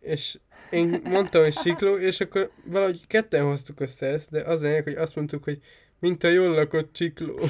És 0.00 0.38
én 0.70 1.00
mondtam, 1.04 1.42
hogy 1.42 1.56
sikló, 1.56 1.96
és 1.96 2.20
akkor 2.20 2.50
valahogy 2.64 3.06
ketten 3.06 3.44
hoztuk 3.44 3.80
össze 3.80 4.06
ezt, 4.06 4.30
de 4.30 4.40
az 4.40 4.62
lényeg, 4.62 4.82
hogy 4.82 4.94
azt 4.94 5.14
mondtuk, 5.16 5.44
hogy 5.44 5.60
mint 5.98 6.24
a 6.24 6.28
jól 6.28 6.54
lakott 6.54 6.92
csikló. 6.92 7.38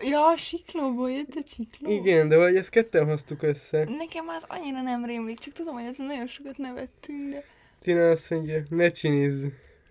Ja, 0.00 0.26
a 0.26 0.36
siklóból 0.36 1.10
jött 1.10 1.34
a 1.34 1.42
sikló. 1.46 1.90
Igen, 1.90 2.28
de 2.28 2.34
valahogy 2.34 2.56
ezt 2.56 2.70
ketten 2.70 3.04
hoztuk 3.04 3.42
össze. 3.42 3.84
Nekem 3.84 4.28
az 4.28 4.44
annyira 4.48 4.82
nem 4.82 5.04
rémlik, 5.04 5.38
csak 5.38 5.54
tudom, 5.54 5.74
hogy 5.74 5.84
ezen 5.84 6.06
nagyon 6.06 6.26
sokat 6.26 6.56
nevettünk, 6.58 7.30
de... 7.30 7.44
Tina 7.82 8.10
azt 8.10 8.30
mondja, 8.30 8.62
ne 8.70 8.90
csinizz, 8.90 9.44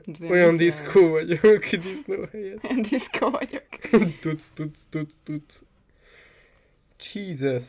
Ez 0.05 0.29
olyan 0.29 0.57
diszkó 0.57 1.09
vagyok, 1.09 1.65
disznó 1.83 2.25
helyett. 2.31 2.61
Diszkó 2.89 3.29
vagyok. 3.29 3.67
tudsz, 4.21 4.51
tudsz, 4.53 4.87
tudsz, 4.89 5.21
tudsz. 5.23 5.63
Jesus. 7.13 7.63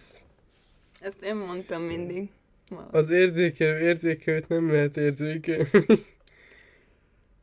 Ezt 1.00 1.22
én 1.22 1.36
mondtam 1.36 1.82
mindig. 1.82 2.28
Valahogy. 2.68 2.94
Az 2.94 3.10
érzékelő 3.10 3.78
érzékelőt 3.78 4.48
nem 4.48 4.70
lehet 4.70 4.96
érzékelni. 4.96 5.68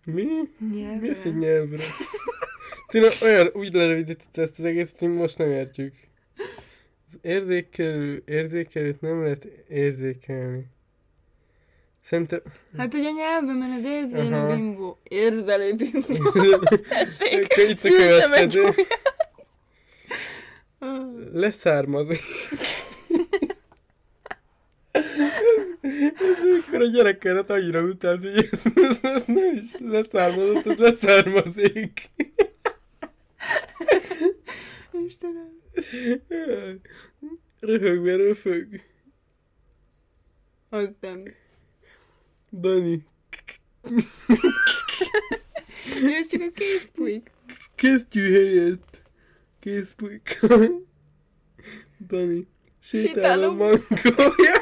Mi? 0.06 0.26
Nyelvre. 0.74 1.00
Mi 1.00 1.10
az 1.10 1.26
egy 1.26 1.38
nyelvre? 1.38 1.84
Tina 2.90 3.08
olyan 3.22 3.50
úgy 3.54 3.74
lerövidítette 3.74 4.42
ezt 4.42 4.60
az 4.60 4.66
egészet, 4.66 5.00
hogy 5.00 5.14
most 5.14 5.38
nem 5.38 5.52
értjük. 5.52 5.94
Az 7.08 7.18
érzékelő 7.22 8.24
érzékelőt 8.26 9.02
nem 9.02 9.22
lehet 9.24 9.46
érzékelni. 9.70 10.66
Szerintem... 12.04 12.42
Hát 12.78 12.94
ugye 12.94 13.10
nyelvemen 13.10 13.72
az 13.72 13.84
érzelő 13.84 14.34
Aha. 14.34 14.56
bimbo. 14.56 14.96
Érzelő 15.04 15.74
bimbo. 15.74 16.60
Tessék, 16.90 17.56
itt 17.70 17.84
a 17.84 17.90
következő. 17.90 18.74
Leszármazik. 21.34 22.22
Akkor 26.68 26.82
a 26.82 26.88
gyerekeket 26.92 27.50
annyira 27.50 27.82
utált, 27.82 28.22
hogy 28.22 28.50
ez, 28.52 28.62
ez, 28.76 28.98
ez 29.02 29.24
nem 29.26 29.54
is 29.54 29.72
leszármazott, 29.80 30.66
ez 30.66 30.78
leszármazik. 30.78 32.10
Istenem. 35.06 35.62
Röhögve 37.60 38.16
röfög. 38.16 38.82
Az 40.70 40.94
nem. 41.00 41.24
Dani, 42.52 43.06
Ez 46.20 46.28
csak 46.28 46.42
a 46.42 46.52
készpújk. 46.54 47.32
kesztyű 47.76 48.32
helyett. 48.32 49.02
Készpulyka. 49.60 50.48
Dani, 52.08 52.48
sétáló 52.82 53.52
mangója. 53.52 54.58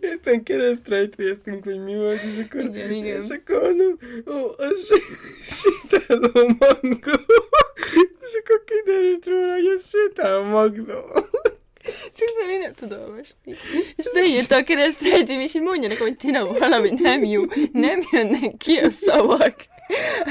Éppen 0.00 0.42
keresztrejtvéztünk, 0.42 1.64
hogy 1.64 1.82
mi 1.84 1.94
volt, 1.94 2.22
és 2.22 2.38
akkor, 2.44 2.60
Igen, 2.60 2.90
igen. 2.90 3.22
és 3.22 3.28
akkor 3.28 3.60
mondom, 3.62 3.98
ó, 4.26 4.48
a 4.48 4.68
sé- 4.84 5.02
sétáló 5.42 6.30
mangó. 6.58 7.12
És 8.20 8.34
akkor 8.42 8.64
kiderült 8.64 9.26
róla, 9.26 9.52
hogy 9.52 9.66
ez 9.76 9.88
sétáló 9.88 10.44
magnó. 10.44 11.00
Csak 12.14 12.28
már 12.40 12.48
én 12.50 12.58
nem 12.58 12.72
tudom 12.72 13.00
olvasni. 13.00 13.54
És 13.96 14.10
beírta 14.12 14.56
a 14.56 14.62
keresztrejtőm, 14.64 15.40
és 15.40 15.54
így 15.54 15.62
mondja 15.62 15.88
nekem, 15.88 16.06
hogy 16.06 16.16
Tina, 16.16 16.46
valami 16.58 16.90
nem 16.96 17.24
jó. 17.24 17.42
Nem 17.72 18.00
jönnek 18.12 18.56
ki 18.56 18.76
a 18.78 18.90
szavak. 18.90 19.54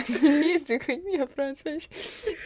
És 0.08 0.22
így 0.24 0.40
néztük, 0.40 0.84
hogy 0.84 1.02
mi 1.04 1.18
a 1.18 1.28
francia, 1.28 1.74
és 1.74 1.88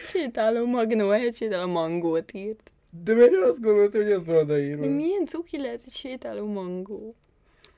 sétáló 0.04 0.66
magnó, 0.66 1.08
helyett 1.08 1.36
sétáló 1.36 1.66
mangót 1.72 2.32
írt. 2.32 2.70
De 3.04 3.14
mert 3.14 3.34
azt 3.34 3.60
gondoltam, 3.60 4.02
hogy 4.02 4.10
ez 4.10 4.24
van 4.24 4.34
De 4.34 4.40
odaírva. 4.40 4.86
milyen 4.88 5.26
cuki 5.26 5.58
lehet 5.58 5.80
egy 5.86 5.92
sétáló 5.92 6.46
mangó? 6.46 7.14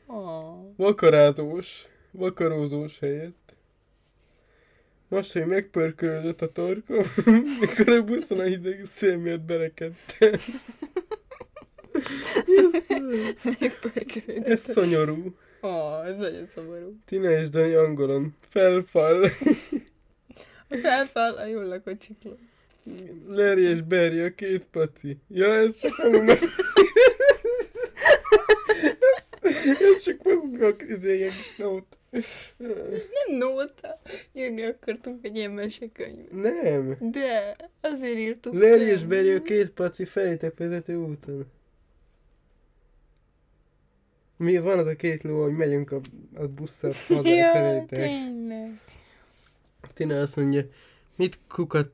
Oh. 0.07 0.77
Vakarázós, 0.77 1.85
vakarózós 2.11 2.99
helyett. 2.99 3.48
Most, 5.09 5.33
hogy 5.33 5.47
megpörkölődött 5.47 6.43
a 6.43 6.53
torkom, 6.53 7.05
mikor 7.61 7.89
a 7.89 8.03
buszon 8.03 8.39
a 8.39 8.43
hideg 8.43 8.85
szél 8.85 9.17
miatt 9.17 9.41
berekedtem. 9.41 10.33
Ez 14.45 14.61
szonyorú. 14.61 15.37
Oh, 15.61 16.07
ez 16.07 16.17
nagyon 16.17 16.47
szomorú. 16.55 16.97
Tina 17.05 17.31
és 17.31 17.49
Dani 17.49 17.73
angolon. 17.73 18.35
Felfal. 18.49 19.31
Felfel 20.69 21.35
a 21.35 21.47
jól 21.47 21.65
lakott 21.65 21.99
csikló. 21.99 22.39
Larry 23.29 23.63
és 23.63 23.83
Barry 23.83 24.21
a 24.21 24.35
két 24.35 24.67
paci. 24.71 25.17
Ja, 25.29 25.55
ez 25.55 25.77
csak 25.77 25.97
magunknak... 25.97 26.39
ez, 29.77 30.03
csak 30.03 30.23
magunknak 30.23 30.83
izé, 30.89 31.17
ilyen 31.17 31.31
kis 31.31 31.57
nót. 31.57 31.99
Nem 32.59 33.37
nóta. 33.39 34.01
Írni 34.33 34.63
akartunk 34.63 35.25
egy 35.25 35.37
ilyen 35.37 35.51
mesekönyvet. 35.51 36.31
Nem. 36.31 36.97
De, 37.01 37.57
azért 37.81 38.19
írtuk. 38.19 38.53
Larry 38.55 38.85
és 38.85 39.05
Barry 39.05 39.31
a 39.31 39.43
két 39.43 39.71
paci 39.71 40.05
felétek 40.05 40.59
vezető 40.59 40.97
úton. 40.97 41.47
Mi 44.37 44.59
van 44.59 44.79
az 44.79 44.87
a 44.87 44.97
két 44.97 45.23
ló, 45.23 45.43
hogy 45.43 45.53
megyünk 45.53 45.91
a, 45.93 46.01
a 46.35 46.47
busszal 46.47 46.93
haza 47.09 47.29
Ja, 47.35 47.53
felétek. 47.53 47.99
tényleg. 47.99 48.81
Tina 49.95 50.21
azt 50.21 50.37
mondja, 50.37 50.63
mit 51.17 51.39
kukacsolsz, 51.49 51.93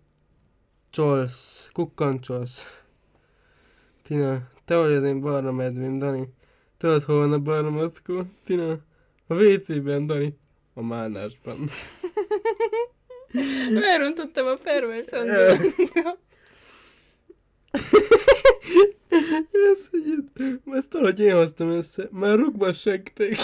kukkancsolsz? 1.73 2.83
Tina, 4.03 4.49
te 4.65 4.77
vagy 4.77 4.93
az 4.93 5.03
én 5.03 5.21
barna 5.21 5.53
medvém, 5.53 5.99
Dani. 5.99 6.29
Tudod, 6.85 7.03
hol 7.03 7.39
van 7.39 7.65
a 7.65 7.71
mackó? 7.71 8.23
Tina, 8.45 8.79
a 9.27 9.35
WC-ben, 9.35 10.07
Dani. 10.07 10.39
A 10.75 10.83
málnásban. 10.83 11.71
Elrontottam 13.91 14.47
a 14.47 14.55
pervers. 14.63 15.07
Ez, 15.07 15.59
hogy 19.91 20.25
ezt 20.73 20.93
valahogy 20.93 21.21
én 21.21 21.35
hoztam 21.35 21.71
össze. 21.71 22.09
Már 22.11 22.39
rúgba 22.39 22.73
segtek. 22.73 23.37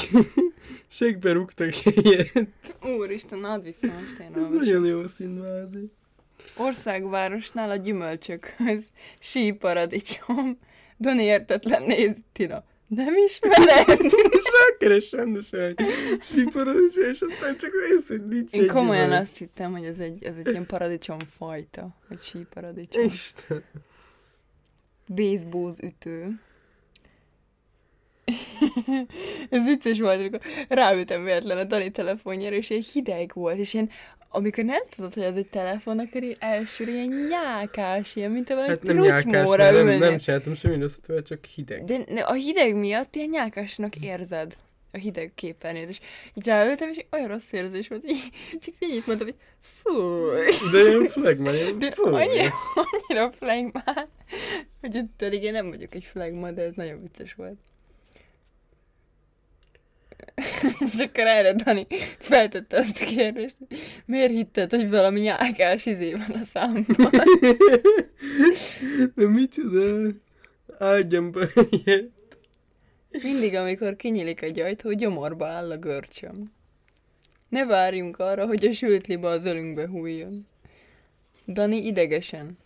Segbe 0.89 1.33
rúgtak 1.33 1.75
helyet. 1.75 2.49
Úristen, 2.83 3.45
add 3.45 3.63
vissza 3.63 3.87
most 3.87 4.19
én 4.19 4.43
Ez 4.43 4.49
nagyon 4.49 4.85
jó 4.85 5.07
színvázi. 5.07 5.91
Országvárosnál 6.57 7.71
a 7.71 7.77
gyümölcsökhöz. 7.77 8.87
Sí 9.19 9.53
paradicsom. 9.53 10.59
Dani 10.99 11.23
értetlen 11.23 11.83
néz, 11.83 12.17
Tina. 12.33 12.69
Nem 12.95 13.15
ismered? 13.27 14.01
És 14.31 14.43
rákeres 14.69 15.13
rendesen, 15.13 15.75
hogy 15.77 15.87
síparadicsom, 16.21 17.11
és 17.11 17.21
aztán 17.21 17.57
csak 17.57 17.71
néz, 17.89 18.07
hogy 18.07 18.27
nincs 18.27 18.53
Én 18.53 18.67
komolyan 18.67 19.03
gyümölcs. 19.05 19.23
azt 19.23 19.37
hittem, 19.37 19.73
hogy 19.73 19.85
ez 19.85 19.99
egy, 19.99 20.25
ez 20.25 20.35
egy 20.37 20.49
ilyen 20.49 20.67
paradicsom 20.67 21.19
fajta, 21.19 21.97
vagy 22.09 22.21
sí 22.21 22.47
paradicsom. 22.55 23.05
Isten. 23.05 23.65
Baseball 25.07 25.71
ütő. 25.83 26.41
ez 29.51 29.65
vicces 29.65 29.99
volt, 30.01 30.19
amikor 30.19 30.41
ráültem 30.69 31.25
véletlen 31.25 31.59
a 31.59 31.65
Dani 31.65 31.91
telefonjára, 31.91 32.57
és 32.57 32.71
egy 32.71 32.87
hideg 32.87 33.31
volt, 33.35 33.59
és 33.59 33.75
ilyen, 33.75 33.91
amikor 34.33 34.65
nem 34.65 34.83
tudod, 34.89 35.15
hogy 35.15 35.23
ez 35.23 35.37
egy 35.37 35.49
telefon, 35.49 35.99
akkor 35.99 36.23
így 36.23 36.37
elsőre 36.39 36.91
ilyen 36.91 37.27
nyákás, 37.29 38.17
ilyen, 38.17 38.31
mint 38.31 38.49
valami 38.49 38.69
Hát 38.69 38.83
nem 38.83 38.99
nyálkás, 38.99 39.49
nem, 39.49 39.75
ülnél. 39.75 39.99
nem 39.99 40.19
csináltam 40.19 40.55
semmi 40.55 40.81
rosszat, 40.81 41.27
csak 41.27 41.45
hideg. 41.45 41.85
De 41.85 42.21
a 42.21 42.33
hideg 42.33 42.77
miatt 42.77 43.15
ilyen 43.15 43.29
nyákásnak 43.29 43.97
érzed 43.97 44.57
a 44.93 44.97
hideg 44.99 45.33
képernyőt, 45.35 45.89
és 45.89 46.01
így 46.35 46.47
ráültem, 46.47 46.89
és 46.91 47.05
olyan 47.11 47.29
rossz 47.29 47.53
érzés 47.53 47.89
volt, 47.89 48.11
így, 48.11 48.29
csak 48.61 48.75
így 48.79 49.03
mondtam, 49.07 49.29
hogy 49.29 49.37
fúj. 49.61 50.71
De 50.73 50.89
ilyen 50.89 51.07
flagma, 51.09 51.53
ilyen 51.53 51.79
De 51.79 51.91
fúj. 51.91 52.13
annyira, 52.13 52.53
annyira 52.75 53.31
flagmán, 53.33 54.09
hogy 54.81 55.01
pedig 55.17 55.43
én 55.43 55.53
nem 55.53 55.69
vagyok 55.69 55.95
egy 55.95 56.05
flagma, 56.05 56.51
de 56.51 56.63
ez 56.63 56.73
nagyon 56.75 57.01
vicces 57.01 57.35
volt. 57.35 57.59
És 60.79 60.99
akkor 60.99 61.27
erre 61.27 61.53
Dani 61.53 61.87
feltette 62.19 62.79
azt 62.79 63.01
a 63.01 63.05
kérdést, 63.05 63.57
hogy 63.59 63.79
miért 64.07 64.31
hitted, 64.31 64.71
hogy 64.71 64.91
valami 64.91 65.21
nyálkás 65.21 65.87
izé 65.87 66.13
van 66.13 66.41
a 66.41 66.45
számban? 66.45 67.11
De 69.15 69.29
micsoda? 69.29 70.09
Ágyam 70.79 71.31
be 71.31 71.49
ilyet. 71.71 72.11
Mindig, 73.23 73.55
amikor 73.55 73.97
kinyílik 73.97 74.43
egy 74.43 74.61
ajtó, 74.61 74.93
gyomorba 74.93 75.47
áll 75.47 75.71
a 75.71 75.77
görcsöm. 75.77 76.53
Ne 77.49 77.65
várjunk 77.65 78.19
arra, 78.19 78.47
hogy 78.47 78.67
a 78.67 78.73
sült 78.73 79.07
liba 79.07 79.31
az 79.31 79.45
ölünkbe 79.45 79.89
hújjon. 79.89 80.47
Dani 81.47 81.87
idegesen. 81.87 82.59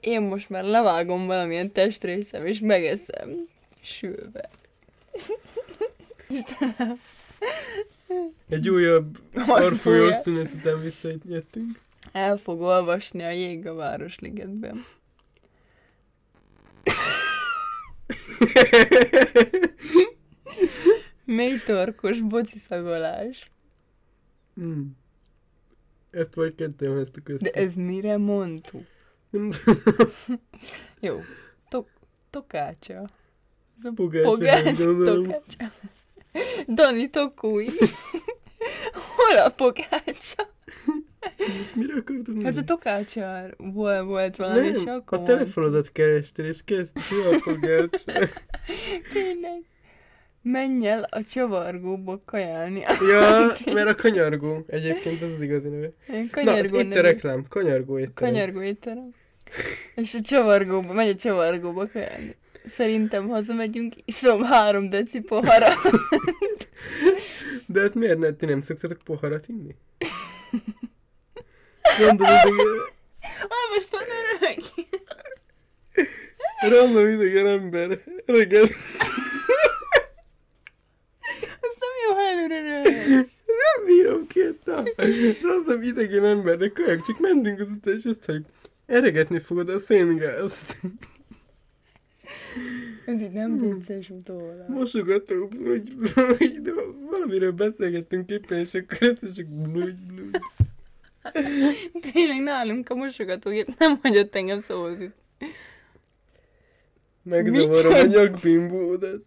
Én 0.00 0.20
most 0.20 0.50
már 0.50 0.64
levágom 0.64 1.26
valamilyen 1.26 1.72
testrészem, 1.72 2.46
és 2.46 2.58
megeszem. 2.58 3.48
Sülve. 3.82 4.50
Istenem. 6.28 7.00
Egy 8.48 8.68
újabb 8.68 9.18
orfolyós 9.48 10.16
szünet 10.16 10.52
után 10.52 10.80
visszajöttünk. 10.80 11.80
El 12.12 12.36
fog 12.36 12.60
olvasni 12.60 13.22
a 13.22 13.30
jég 13.30 13.66
a 13.66 13.74
Városligetben. 13.74 14.84
Mély 21.24 21.58
torkos 21.64 22.20
bociszagolás. 22.20 23.50
Hmm. 24.54 24.96
Ezt 26.10 26.34
vagy 26.34 26.54
ketten 26.54 26.92
hoztuk 26.92 27.28
össze. 27.28 27.50
De 27.50 27.60
ez 27.60 27.74
mire 27.74 28.16
mondtuk? 28.16 28.86
Nem 29.30 29.50
Jó. 31.00 31.20
Tok 31.68 31.88
tokácsa. 32.30 33.10
Ez 33.78 33.84
a 33.84 33.92
Pogácsa, 33.94 34.30
pogácsa. 34.30 35.04
Tokácsa. 35.04 35.72
Dani 36.68 37.10
Tokui. 37.10 37.68
Hol 39.16 39.36
a 39.36 39.48
pogácsa? 39.48 40.50
Ezt 41.38 41.74
mire 41.74 41.94
akartad 41.94 42.26
Hát 42.26 42.36
a 42.36 42.42
mondani? 42.42 42.64
tokácsa 42.64 43.46
volt, 43.56 44.36
valami, 44.36 44.66
és 44.66 44.82
Nem, 44.82 44.94
akkor 44.94 45.18
a 45.18 45.22
telefonodat 45.22 45.92
kerestél, 45.92 46.44
és 46.44 46.58
kezdtél 46.64 47.28
a 47.32 47.40
pogácsa. 47.44 48.28
Tényleg. 49.12 49.62
Menj 50.42 50.86
el 50.88 51.02
a 51.10 51.22
csavargóba 51.22 52.22
kajálni. 52.24 52.80
Ja, 53.08 53.52
mert 53.74 53.88
a 53.88 53.94
kanyargó. 53.94 54.64
Egyébként 54.66 55.22
ez 55.22 55.30
az 55.30 55.40
igazi 55.40 55.68
neve. 55.68 55.92
Ilyen 56.08 56.22
Na, 56.22 56.30
Kanyargó 56.30 56.78
itt 56.78 56.94
a 56.94 57.00
reklám. 57.00 57.44
Kanyargó 57.48 57.98
étterem. 57.98 58.32
Kanyargó 58.32 58.62
étterem. 58.62 59.10
És 59.94 60.14
a 60.14 60.20
csavargóba, 60.20 60.92
megy 60.92 61.08
a 61.08 61.14
csavargóba 61.14 61.88
kajálni. 61.92 62.36
Szerintem 62.66 63.28
hazamegyünk, 63.28 63.94
iszom 64.04 64.42
három 64.42 64.88
deci 64.88 65.20
pohara. 65.20 65.68
De 67.66 67.80
hát 67.80 67.94
miért 67.94 68.18
ne, 68.18 68.32
ti 68.32 68.46
nem 68.46 68.60
szoktatok 68.60 68.98
poharat 69.04 69.46
inni? 69.48 69.74
Random 71.98 72.26
idegen, 72.26 72.66
Ah, 73.42 73.70
most 73.74 73.90
van 73.90 74.02
öreg. 74.40 74.58
random 76.60 77.06
idegen 77.06 77.46
ember 77.46 78.02
reggel 78.26 78.62
Ez 81.60 81.74
nem 81.78 81.94
jó, 82.08 82.14
ha 82.14 82.22
előre 82.22 82.82
nem 82.82 83.84
bírom 83.86 84.26
ki. 84.26 84.40
Random 85.42 85.82
idegen 85.82 86.24
embernek 86.24 86.72
kajak, 86.72 87.06
csak 87.06 87.18
mentünk 87.18 87.60
az 87.60 87.70
után, 87.70 87.94
és 87.94 88.04
ezt 88.04 88.24
hagyjuk. 88.24 88.46
Eregetni 88.86 89.38
fogod 89.38 89.68
a 89.68 89.78
széngázt. 89.78 90.76
Ez 93.06 93.20
így 93.20 93.30
nem 93.30 93.58
vicces 93.58 94.10
utólag. 94.10 94.68
Mosogatunk, 94.68 95.48
blúgy, 95.48 95.94
blúgy, 95.94 96.60
de 96.62 96.72
valamiről 97.10 97.52
beszélgettünk 97.52 98.30
éppen, 98.30 98.58
és 98.58 98.74
akkor 98.74 99.16
ez 99.22 99.32
csak 99.32 99.46
blúgy, 99.46 99.96
blúgy. 99.96 100.38
Tényleg 102.12 102.42
nálunk 102.42 102.88
a 102.88 102.94
mosogatógép 102.94 103.74
nem 103.78 103.98
hagyott 104.02 104.34
engem 104.34 104.60
szózni. 104.60 105.12
Megzavarom 107.22 107.92
a 107.92 108.02
nyakbimbódat. 108.02 109.22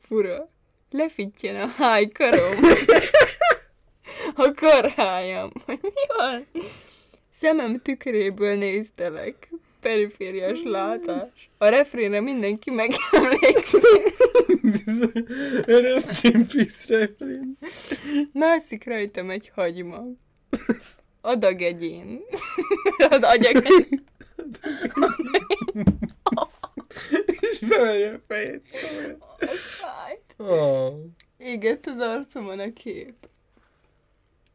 Fura. 0.00 0.50
Lefittyen 0.90 1.56
a 1.56 1.66
hájkarom. 1.66 2.54
A 4.34 4.52
karhájam. 4.54 5.50
Hogy 5.64 5.78
mi 5.82 6.16
van? 6.16 6.46
Szemem 7.40 7.82
tükréből 7.82 8.56
néztelek. 8.56 9.52
Perifériás 9.80 10.62
látás. 10.62 11.50
A 11.58 11.66
refrénre 11.68 12.20
mindenki 12.20 12.70
megemlékszik. 12.70 13.82
Rest 15.66 16.24
in 16.24 16.46
peace, 16.46 16.96
refrén. 16.98 17.58
Mászik 18.32 18.84
rajtam 18.84 19.30
egy 19.30 19.50
hagyma. 19.54 20.02
Adag 21.20 21.62
egyén. 21.62 22.20
Az 23.10 23.22
agyag 23.22 23.62
És 27.50 27.58
bemelje 27.68 28.14
a 28.14 28.20
fejét. 28.26 28.62
Az 29.38 29.48
fájt. 29.48 30.34
Oh. 30.36 30.94
Égett 31.36 31.86
az 31.86 31.98
arcomon 31.98 32.58
a 32.58 32.72
kép. 32.72 33.14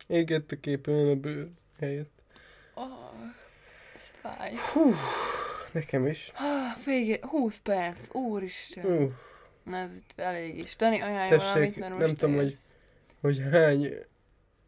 Égett 0.08 0.52
a 0.52 0.60
képen 0.60 1.10
a 1.10 1.15
bőr 1.15 1.48
helyett. 1.80 2.14
Oh, 2.75 3.13
ez 3.95 4.01
fáj. 4.21 4.53
Nekem 5.71 6.05
is. 6.07 6.31
Ah, 6.35 6.83
Végé, 6.85 7.19
20 7.21 7.59
perc, 7.59 8.15
úristen. 8.15 8.85
Uh, 8.85 9.11
Na, 9.63 9.77
ez 9.77 9.89
itt 9.95 10.13
elég 10.15 10.57
is. 10.57 10.75
Dani, 10.75 11.01
ajánlj 11.01 11.29
Tessék, 11.29 11.43
valamit, 11.53 11.75
mert 11.75 11.97
nem 11.97 12.01
most 12.07 12.19
tudom, 12.19 12.35
hogy- 12.35 12.55
hogy 13.21 13.41
hány, 13.51 13.93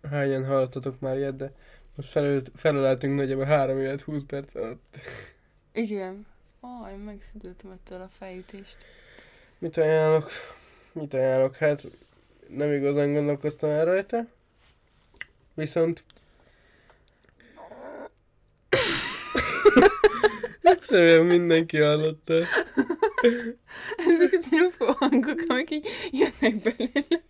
hányan 0.10 0.46
hallottatok 0.46 1.00
már 1.00 1.18
ilyet, 1.18 1.36
de 1.36 1.52
Most 1.96 2.10
felölt, 2.10 2.52
felöleltünk 2.56 3.16
nagyjából 3.16 3.46
3 3.46 3.80
évet 3.80 4.02
20 4.02 4.24
perc 4.28 4.56
alatt. 4.56 4.98
Igen. 5.74 6.26
Aj, 6.60 6.96
megszüdültem 6.96 7.72
ettől 7.72 8.02
a 8.02 8.10
fejütést. 8.18 8.78
Mit 9.58 9.78
ajánlok? 9.78 10.30
Mit 10.92 11.14
ajánlok? 11.14 11.56
Hát 11.56 11.84
nem 12.48 12.72
igazán 12.72 13.14
gondolkoztam 13.14 13.70
el 13.70 13.86
rajta. 13.86 14.26
Viszont... 15.54 16.04
Hát 20.64 20.86
remélem 20.86 21.26
mindenki 21.26 21.78
hallotta. 21.78 22.34
Ezek 23.98 24.34
az 24.38 24.48
ilyen 24.52 24.72
hangok, 24.78 25.44
amik 25.48 25.72
így 25.72 25.88
jönnek 26.12 26.62
belőle. 26.62 27.24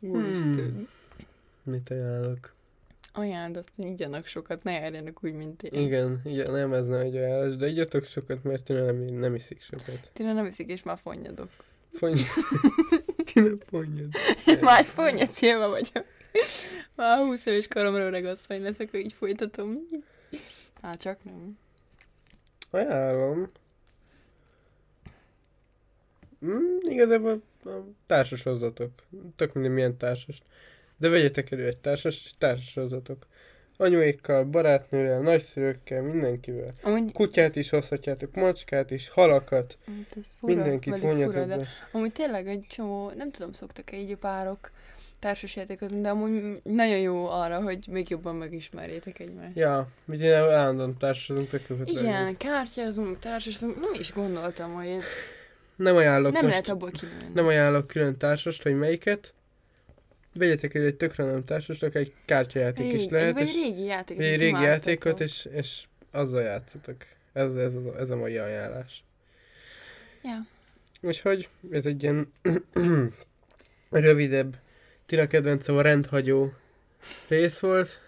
Úristen. 0.00 0.88
Mit 1.62 1.90
ajánlok? 1.90 2.54
Ajánld 3.12 3.56
azt, 3.56 3.68
hogy 3.76 3.86
igyanak 3.86 4.26
sokat, 4.26 4.62
ne 4.62 4.72
járjanak 4.72 5.24
úgy, 5.24 5.32
mint 5.32 5.62
én. 5.62 5.82
Igen, 5.82 6.20
igen, 6.24 6.50
nem 6.50 6.72
ez 6.72 6.86
nem 6.86 7.00
egy 7.00 7.16
ajánlás, 7.16 7.56
de 7.56 7.66
igyatok 7.66 8.04
sokat, 8.04 8.42
mert 8.42 8.62
Tina 8.62 8.84
nem, 8.84 8.96
nem 8.96 9.34
iszik 9.34 9.62
sokat. 9.62 10.10
Tina 10.12 10.32
nem 10.32 10.46
iszik, 10.46 10.68
és 10.68 10.82
már 10.82 10.98
fonnyadok. 10.98 11.50
Fonny... 11.92 12.18
Tina 13.32 13.56
fonnyad. 13.66 14.08
már 14.60 14.84
fonnyad 14.84 15.30
célba 15.30 15.68
vagyok. 15.68 16.04
Már 16.94 17.18
20 17.18 17.46
éves 17.46 17.68
koromról 17.68 18.10
regasszony 18.10 18.62
leszek, 18.62 18.90
hogy 18.90 19.00
így 19.00 19.12
folytatom. 19.12 19.78
Hát 20.84 21.00
csak 21.00 21.24
nem. 21.24 21.58
Ajánlom. 22.70 23.50
Mm, 26.44 26.76
igazából 26.80 27.42
a 27.64 27.70
társashozatok. 28.06 28.90
Tök 29.36 29.52
minden 29.52 29.72
milyen 29.72 29.96
társas. 29.96 30.42
De 30.96 31.08
vegyetek 31.08 31.50
elő 31.50 31.66
egy 31.66 31.76
társas, 31.76 32.24
és 32.24 32.32
társashozatok. 32.38 33.26
Anyuékkal, 33.76 34.44
barátnővel, 34.44 35.20
nagyszülőkkel, 35.20 36.02
mindenkivel. 36.02 36.72
Amúgy, 36.82 37.12
Kutyát 37.12 37.56
is 37.56 37.70
hozhatjátok, 37.70 38.34
macskát 38.34 38.90
is, 38.90 39.08
halakat, 39.08 39.78
Hát 39.86 40.16
ez 40.16 40.32
fura, 40.38 40.54
mindenkit 40.54 40.98
vonjatok 40.98 41.32
fura, 41.32 41.46
de 41.46 41.56
be. 41.56 41.66
amúgy 41.92 42.12
tényleg 42.12 42.48
egy 42.48 42.64
csomó, 42.68 43.10
nem 43.10 43.30
tudom, 43.30 43.52
szoktak-e 43.52 43.96
így 43.96 44.12
a 44.12 44.16
párok 44.16 44.70
társasjátékozni, 45.24 46.00
de 46.00 46.08
amúgy 46.08 46.60
nagyon 46.62 46.98
jó 46.98 47.26
arra, 47.26 47.62
hogy 47.62 47.86
még 47.88 48.08
jobban 48.08 48.34
megismerjétek 48.34 49.18
egymást. 49.18 49.56
Ja, 49.56 49.88
én 50.20 50.32
állandóan 50.32 50.96
társasozunk, 50.98 51.48
tök. 51.48 51.62
Igen, 51.84 52.36
kártyázunk, 52.36 53.18
társasunk, 53.18 53.80
nem 53.80 53.94
is 53.98 54.12
gondoltam, 54.12 54.72
hogy 54.74 54.86
ez 54.86 55.04
Nem 55.76 55.96
ajánlok 55.96 56.32
nem 56.32 56.42
most, 56.42 56.54
lehet 56.54 56.68
abból 56.68 56.90
kinőni. 56.90 57.24
nem 57.34 57.46
ajánlok 57.46 57.86
külön 57.86 58.16
társast, 58.16 58.62
hogy 58.62 58.74
melyiket. 58.74 59.34
Vegyetek 60.34 60.74
elő 60.74 60.86
egy 60.86 60.96
tökre 60.96 61.24
nem 61.24 61.44
társasnak, 61.44 61.94
egy 61.94 62.12
kártyajáték 62.24 62.86
is 62.86 62.92
Régi- 62.92 63.10
lehet, 63.10 63.32
Vagy 63.34 63.46
és 63.46 63.52
régi 63.54 63.84
játék. 63.84 64.16
Vagy 64.16 64.26
egy 64.26 64.40
régi 64.40 64.62
játékot, 64.62 65.20
és, 65.20 65.48
és 65.52 65.84
azzal 66.10 66.42
játszatok. 66.42 66.96
Ez, 67.32 67.56
ez, 67.56 67.74
ez, 67.74 67.74
ez 67.98 68.10
a 68.10 68.16
mai 68.16 68.36
ajánlás. 68.36 69.04
Ja. 70.22 70.46
Úgyhogy 71.00 71.48
ez 71.70 71.86
egy 71.86 72.02
ilyen 72.02 72.32
rövidebb, 73.90 74.56
Tira 75.06 75.26
kedvence 75.26 75.72
a 75.72 75.82
rendhagyó 75.82 76.52
rész 77.28 77.58
volt. 77.58 78.00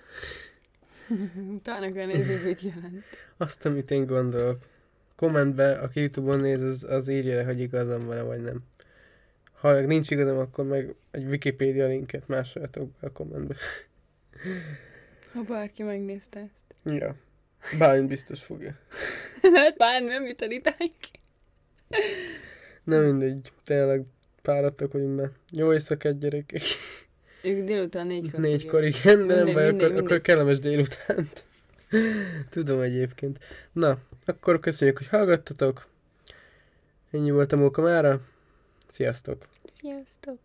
Utána 1.54 1.92
kell 1.92 2.06
nézni, 2.06 2.32
ez 2.32 2.42
mit 2.42 2.60
jelent. 2.60 3.04
Azt, 3.36 3.66
amit 3.66 3.90
én 3.90 4.06
gondolok. 4.06 4.58
Kommentbe, 5.16 5.78
aki 5.78 6.00
Youtube-on 6.00 6.40
néz, 6.40 6.62
az, 6.62 6.84
az 6.84 7.08
írja 7.08 7.36
le, 7.36 7.44
hogy 7.44 7.60
igazam 7.60 8.06
van-e, 8.06 8.22
vagy 8.22 8.40
nem. 8.40 8.64
Ha 9.52 9.72
meg 9.72 9.86
nincs 9.86 10.10
igazam, 10.10 10.38
akkor 10.38 10.64
meg 10.64 10.94
egy 11.10 11.24
Wikipédia 11.24 11.86
linket 11.86 12.28
másoljatok 12.28 12.90
be 13.00 13.06
a 13.06 13.12
kommentbe. 13.12 13.56
Ha 15.32 15.42
bárki 15.42 15.82
megnézte 15.82 16.50
ezt. 16.54 16.96
Ja. 16.98 17.16
Bálint 17.78 18.08
biztos 18.08 18.42
fogja. 18.42 18.78
Lehet 19.52 19.76
bármi, 19.76 20.08
nem 20.08 20.24
jut 20.24 20.42
el 20.42 20.50
idáig. 20.50 20.92
Nem 22.84 23.04
mindegy, 23.04 23.52
tényleg 23.64 24.04
fáradtak 24.46 24.92
vagyunk. 24.92 25.30
Jó 25.50 25.72
éjszakát 25.72 26.18
gyerekek. 26.18 26.62
Ők 27.42 27.64
délután 27.64 28.06
négykor. 28.06 28.40
Négykor, 28.40 28.84
igen, 28.84 29.26
de 29.26 29.34
nem 29.34 29.44
baj, 29.44 29.68
akkor, 29.68 29.80
mindegy. 29.80 29.96
akkor 29.96 30.20
kellemes 30.20 30.58
délutánt. 30.58 31.44
Tudom 32.50 32.80
egyébként. 32.80 33.38
Na, 33.72 33.98
akkor 34.24 34.60
köszönjük, 34.60 34.98
hogy 34.98 35.08
hallgattatok. 35.08 35.86
Ennyi 37.10 37.30
volt 37.30 37.52
a 37.52 37.56
móka 37.56 37.82
mára. 37.82 38.20
Sziasztok! 38.88 39.46
Sziasztok! 39.80 40.38